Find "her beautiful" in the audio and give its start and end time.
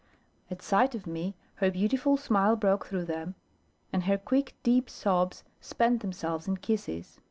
1.57-2.17